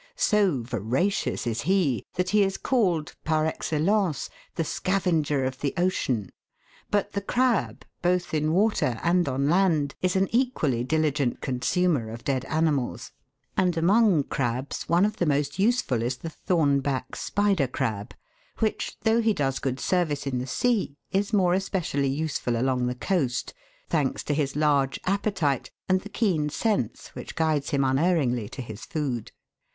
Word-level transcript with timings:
So 0.15 0.63
voracious 0.63 1.45
is 1.45 1.61
he 1.61 2.07
that 2.15 2.31
he 2.31 2.41
is 2.41 2.57
called, 2.57 3.13
par 3.23 3.45
excellence^ 3.45 4.31
the 4.55 4.63
"scavenger 4.63 5.45
of 5.45 5.59
the 5.59 5.75
ocean," 5.77 6.31
but 6.89 7.11
the 7.11 7.21
crab, 7.21 7.85
both 8.01 8.33
in 8.33 8.51
water 8.51 8.99
and 9.03 9.29
on 9.29 9.47
land 9.47 9.93
is 10.01 10.15
an 10.15 10.27
equally 10.31 10.83
diligent 10.83 11.39
consumer 11.39 12.09
of 12.09 12.23
dead 12.23 12.45
animals; 12.45 13.11
and 13.55 13.77
among 13.77 14.23
crabs 14.23 14.89
one 14.89 15.05
of 15.05 15.17
the 15.17 15.27
most 15.27 15.59
useful 15.59 16.01
is 16.01 16.17
the 16.17 16.31
Thorn 16.31 16.79
back 16.79 17.15
Spider 17.15 17.67
crab, 17.67 18.15
which, 18.57 18.97
though 19.01 19.21
he 19.21 19.35
does 19.35 19.59
good 19.59 19.79
service 19.79 20.25
in 20.25 20.39
the 20.39 20.47
sea, 20.47 20.95
is 21.11 21.31
more 21.31 21.53
especially 21.53 22.09
useful 22.09 22.59
along 22.59 22.87
the 22.87 22.95
coast, 22.95 23.53
thanks 23.87 24.23
to 24.23 24.33
his 24.33 24.55
large 24.55 24.99
appetite 25.05 25.69
and 25.87 26.01
the 26.01 26.09
keen 26.09 26.49
sense 26.49 27.09
which 27.09 27.35
guides 27.35 27.69
him 27.69 27.83
unerringly 27.83 28.49
to 28.49 28.63
his 28.63 28.83
food. 28.83 29.31